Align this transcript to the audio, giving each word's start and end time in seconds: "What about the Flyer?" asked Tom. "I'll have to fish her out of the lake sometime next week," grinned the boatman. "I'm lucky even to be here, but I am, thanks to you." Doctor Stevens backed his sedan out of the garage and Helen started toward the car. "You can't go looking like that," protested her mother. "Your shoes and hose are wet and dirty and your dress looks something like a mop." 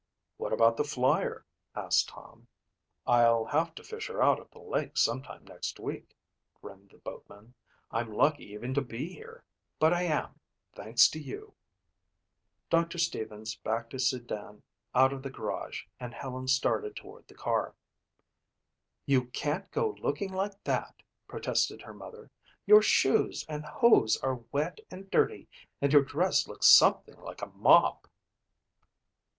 "What 0.37 0.51
about 0.51 0.77
the 0.77 0.83
Flyer?" 0.83 1.45
asked 1.75 2.09
Tom. 2.09 2.47
"I'll 3.05 3.45
have 3.45 3.75
to 3.75 3.83
fish 3.83 4.07
her 4.07 4.19
out 4.19 4.39
of 4.39 4.49
the 4.49 4.57
lake 4.57 4.97
sometime 4.97 5.45
next 5.45 5.79
week," 5.79 6.15
grinned 6.59 6.89
the 6.89 6.97
boatman. 6.97 7.53
"I'm 7.91 8.11
lucky 8.11 8.45
even 8.45 8.73
to 8.73 8.81
be 8.81 9.13
here, 9.13 9.43
but 9.77 9.93
I 9.93 10.01
am, 10.05 10.39
thanks 10.73 11.07
to 11.09 11.19
you." 11.19 11.53
Doctor 12.71 12.97
Stevens 12.97 13.53
backed 13.55 13.91
his 13.91 14.09
sedan 14.09 14.63
out 14.95 15.13
of 15.13 15.21
the 15.21 15.29
garage 15.29 15.83
and 15.99 16.15
Helen 16.15 16.47
started 16.47 16.95
toward 16.95 17.27
the 17.27 17.35
car. 17.35 17.75
"You 19.05 19.25
can't 19.25 19.69
go 19.69 19.91
looking 20.01 20.33
like 20.33 20.63
that," 20.63 20.95
protested 21.27 21.83
her 21.83 21.93
mother. 21.93 22.31
"Your 22.65 22.81
shoes 22.81 23.45
and 23.47 23.63
hose 23.65 24.17
are 24.23 24.41
wet 24.51 24.79
and 24.89 25.11
dirty 25.11 25.47
and 25.79 25.93
your 25.93 26.03
dress 26.03 26.47
looks 26.47 26.65
something 26.65 27.21
like 27.21 27.43
a 27.43 27.49
mop." 27.51 28.07